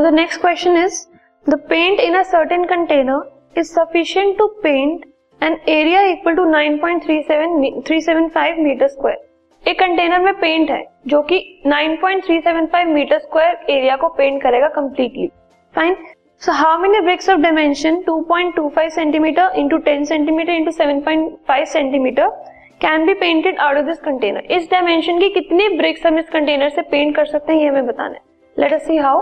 Now, 0.00 0.06
the 0.06 0.16
next 0.16 0.38
question 0.38 0.76
is, 0.76 1.08
the 1.46 1.58
paint 1.58 2.00
in 2.00 2.16
a 2.16 2.24
certain 2.24 2.66
container 2.66 3.20
is 3.54 3.70
sufficient 3.70 4.38
to 4.38 4.48
paint 4.62 5.04
an 5.40 5.58
area 5.66 6.12
equal 6.12 6.36
to 6.36 6.42
9.375 6.52 8.58
metre 8.58 8.88
square 8.88 9.18
एक 9.64 9.78
container 9.80 10.20
में 10.24 10.32
paint 10.40 10.70
है, 10.70 10.84
जो 11.06 11.20
कि 11.22 11.62
9.375 11.66 12.86
metre 12.92 13.18
square 13.18 13.66
area 13.70 13.96
को 13.96 14.08
paint 14.20 14.42
करेगा 14.42 14.68
completely 14.78 15.26
fine 15.74 15.96
so 16.46 16.52
how 16.62 16.78
many 16.82 17.00
bricks 17.00 17.30
of 17.30 17.40
dimension 17.40 18.02
2.25 18.08 18.90
centimetre 18.94 19.52
into 19.64 19.78
10 19.90 20.04
centimetre 20.08 20.52
into 20.52 20.70
7.5 20.78 21.66
centimetre 21.74 22.28
can 22.86 23.06
be 23.06 23.14
painted 23.26 23.58
out 23.58 23.76
of 23.76 23.86
this 23.86 24.00
container 24.08 24.42
इस 24.58 24.70
dimension 24.70 25.20
की 25.20 25.28
कितनी 25.34 25.68
ब्रिक्स 25.76 26.06
हम 26.06 26.18
इस 26.18 26.30
कंटेनर 26.32 26.68
से 26.68 26.82
पेंट 26.90 27.14
कर 27.16 27.24
सकते 27.26 27.52
हैं, 27.52 27.60
ये 27.60 27.68
हमें 27.68 27.86
बताना 27.86 28.14
है. 28.14 28.20
लेट 28.58 28.72
अस 28.72 28.86
सी 28.86 28.96
हाउ 28.96 29.20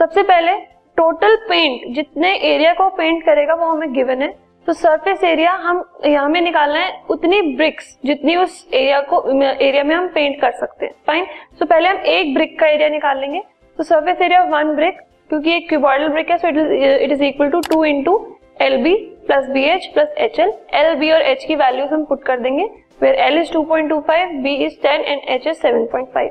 सबसे 0.00 0.22
पहले 0.24 0.52
टोटल 0.96 1.34
पेंट 1.48 1.94
जितने 1.94 2.32
एरिया 2.44 2.72
को 2.74 2.88
पेंट 2.96 3.22
करेगा 3.24 3.54
वो 3.54 3.66
हमें 3.66 3.92
गिवन 3.92 4.22
है। 4.22 4.28
तो 4.66 4.72
सरफेस 4.72 5.24
एरिया 5.24 5.52
हम 5.62 5.82
यहाँ 6.06 6.28
में 6.28 6.40
निकालना 6.40 6.78
है, 6.78 6.92
उतनी 7.10 7.40
ब्रिक्स 7.56 7.86
जितनी 8.04 8.36
उस 8.36 8.68
एरिया 8.74 9.00
को 9.10 9.22
एरिया 9.42 9.84
में 9.84 9.94
हम 9.94 10.06
पेंट 10.08 10.40
कर 10.40 10.52
सकते 10.52 10.86
हैं। 10.86 10.92
फाइन 11.06 11.26
सो 11.58 11.66
पहले 11.66 11.88
हम 11.88 11.96
एक 12.08 12.34
ब्रिक 12.34 12.58
का 12.60 12.66
एरिया 12.66 12.88
निकाल 12.88 13.20
लेंगे। 13.20 13.42
तो 13.78 13.84
सरफेस 13.84 14.20
एरिया 14.22 14.42
वन 14.46 14.74
ब्रिक 14.76 15.00
क्योंकि 15.30 15.54
एक 15.56 15.68
क्यूबॉइडल 15.68 16.08
ब्रिक 16.08 16.30
है 16.30 16.36
so 16.38 16.48
it 16.48 17.12
is 17.12 17.24
equal 17.24 17.50
to 17.50 17.60
two 17.68 17.84
into 17.84 18.14
L 18.60 18.76
B 18.82 18.94
plus 19.26 19.48
B 19.48 19.64
H 19.64 19.90
plus 19.94 20.14
H 20.18 20.40
L 20.40 20.52
L 20.76 20.94
B 20.94 21.10
और 21.10 21.22
एच 21.22 21.44
की 21.44 21.54
वैल्यूज़ 21.56 21.92
हम 21.94 22.04
पुट 22.04 22.22
कर 22.24 22.40
देंगे 22.40 22.64
where 23.02 23.14
L 23.26 23.38
is 23.40 23.52
two 23.52 23.62
point 23.64 23.88
two 23.90 24.00
five 24.08 24.40
B 24.42 24.54
is 24.64 24.80
ten 24.82 25.00
and 25.02 25.20
H 25.28 25.46
is 25.46 25.56
seven 25.58 25.86
point 25.92 26.08
five 26.14 26.30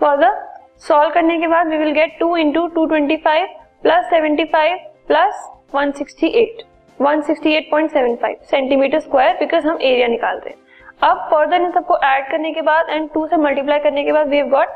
for 0.00 0.16
the 0.16 0.32
solve 0.82 1.12
करने 1.14 1.38
के 1.38 1.46
बाद 1.48 1.68
we 1.68 1.76
will 1.76 1.92
get 1.92 2.18
two 2.20 2.36
into 2.36 2.66
two 2.66 2.84
twenty 2.86 3.16
five 3.16 3.46
plus 3.82 4.04
seventy 4.10 4.44
five 4.52 4.76
plus 5.08 5.48
one 5.74 5.90
sixty 5.92 6.26
eight 6.40 6.62
one 7.00 7.20
sixty 7.20 7.52
eight 7.54 7.70
point 7.70 7.90
seven 7.90 8.14
five 8.16 8.36
centimetre 8.50 9.00
square 9.00 9.36
because 9.38 9.66
हम 9.66 9.78
area 9.82 10.06
निकाल 10.08 10.36
रहे 10.36 10.50
हैं। 10.50 10.66
अब 11.02 11.28
further 11.30 11.62
in 11.62 11.70
सबको 11.70 11.98
add 12.04 12.30
करने 12.30 12.52
के 12.52 12.62
बाद 12.62 12.88
एंड 12.90 13.08
टू 13.14 13.26
से 13.26 13.36
मल्टीप्लाई 13.36 13.78
करने 13.78 14.04
के 14.04 14.12
बाद 14.12 14.28
we 14.28 14.36
have 14.36 14.48
got 14.50 14.68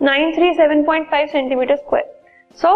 nine 0.00 0.32
three 0.34 0.52
seven 0.54 0.82
point 0.84 1.10
five 1.10 1.26
centimetre 1.26 1.76
square 1.76 2.12
so 2.58 2.72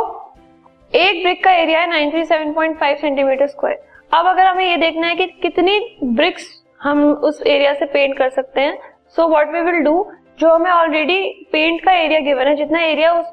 एक 0.92 1.22
ब्रिक 1.22 1.42
का 1.44 1.52
एरिया 1.52 1.80
है 1.80 1.86
nine 1.90 2.10
three 2.10 2.24
seven 2.24 2.52
point 2.52 2.78
five 2.80 2.96
centimetre 2.96 3.46
square 3.46 3.82
अब 4.12 4.26
अगर 4.26 4.46
हमें 4.46 4.64
ये 4.66 4.76
देखना 4.76 5.06
है 5.06 5.14
कि 5.16 5.26
कितनी 5.42 5.78
ब्रिक्स 6.04 6.48
हम 6.80 7.02
उस 7.04 7.42
एरिया 7.46 7.72
से 7.74 7.86
पेंट 7.86 8.16
कर 8.18 8.28
सकते 8.30 8.60
हैं 8.60 8.78
so 9.16 9.26
what 9.28 9.52
we 9.52 9.60
will 9.60 9.80
do 9.84 9.94
जो 10.38 10.54
हमें 10.54 10.70
ऑलरेडी 10.70 11.20
पेंट 11.52 11.80
का 11.84 11.92
एरिया 11.94 12.20
गिवन 12.20 12.46
है, 12.46 12.54
जितना 12.56 12.80
एरिया 12.82 13.12
उस 13.12 13.26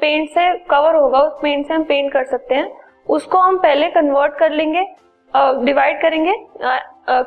पेंट 0.00 0.28
से 0.30 0.52
कवर 0.66 0.94
होगा, 0.94 1.20
उस 1.20 1.38
पेंट 1.42 1.66
से 1.66 1.74
हम 1.74 1.82
पेंट 1.84 2.12
कर 2.12 2.24
सकते 2.26 2.54
हैं। 2.54 2.68
उसको 3.08 3.38
हम 3.38 3.58
पहले 3.58 3.88
कन्वर्ट 3.90 4.38
कर 4.38 4.52
लेंगे 4.52 4.82
डिवाइड 5.64 6.00
करेंगे 6.02 6.34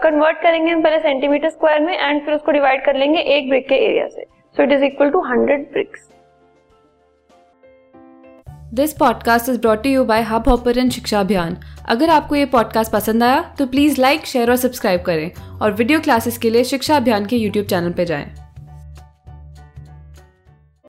कन्वर्ट 0.03 0.37
करेंगे 0.41 0.71
हम 0.71 0.81
पहले 0.83 0.99
सेंटीमीटर 0.99 1.49
स्क्वायर 1.49 1.79
में 1.81 1.97
एंड 1.97 2.21
फिर 2.25 2.33
उसको 2.33 2.51
डिवाइड 2.51 2.85
कर 2.85 2.95
लेंगे 2.95 3.19
एक 3.35 3.49
ब्रिक 3.49 3.67
के 3.69 3.75
एरिया 3.85 4.07
से। 4.07 4.23
So 4.55 4.63
it 4.63 4.71
is 4.71 4.83
equal 4.83 5.09
to 5.09 5.21
hundred 5.23 5.71
bricks 5.71 6.09
this 8.73 8.93
podcast 8.93 9.49
is 9.49 9.59
brought 9.61 9.85
you 9.85 10.03
by 10.05 10.21
Hub 10.23 10.49
Hopper 10.49 10.77
and 10.77 10.91
Shiksha 10.91 11.19
Abhiyan 11.19 11.57
अगर 11.89 12.09
आपको 12.09 12.35
ये 12.35 12.45
पॉडकास्ट 12.47 12.93
पसंद 12.93 13.23
आया 13.23 13.41
तो 13.59 13.65
प्लीज़ 13.67 14.01
लाइक 14.01 14.25
शेयर 14.25 14.49
और 14.49 14.55
सब्सक्राइब 14.57 15.01
करें। 15.01 15.59
और 15.61 15.71
वीडियो 15.71 15.99
क्लासेस 15.99 16.37
के 16.37 16.49
लिए 16.49 16.63
शिक्षा 16.65 16.97
अभियान 16.97 17.25
के 17.25 17.35
यूट्यूब 17.35 17.65
चैनल 17.65 17.91
पर 17.91 18.03
जाएँ। 18.03 18.48